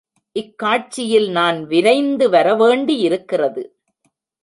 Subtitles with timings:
[0.35, 3.63] இக் காட்சியில் நான் விரைந்து வரவேண்டியிருக்கிறது.